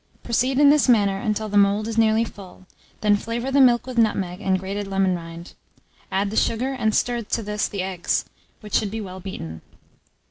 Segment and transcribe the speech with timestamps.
[0.23, 2.65] Proceed in this manner until the mould is nearly full;
[3.01, 5.53] then flavour the milk with nutmeg and grated lemon rind;
[6.11, 8.25] add the sugar, and stir to this the eggs,
[8.61, 9.61] which should be well beaten.